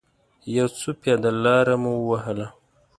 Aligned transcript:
یو 0.55 0.67
څه 0.79 0.89
پیاده 1.01 1.31
لاره 1.43 1.75
مو 1.81 1.93
و 1.99 2.05
وهله. 2.09 2.47